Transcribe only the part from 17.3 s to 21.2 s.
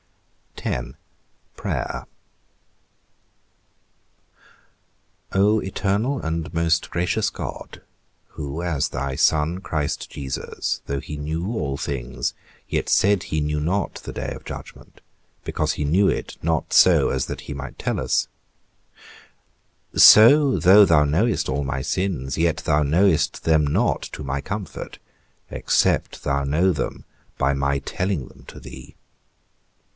he might tell us; so though thou